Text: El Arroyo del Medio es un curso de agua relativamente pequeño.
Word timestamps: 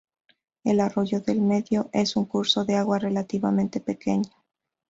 El 0.63 0.79
Arroyo 0.79 1.19
del 1.19 1.41
Medio 1.41 1.91
es 1.93 2.15
un 2.15 2.25
curso 2.25 2.65
de 2.65 2.73
agua 2.73 2.97
relativamente 2.97 3.79
pequeño. 3.79 4.31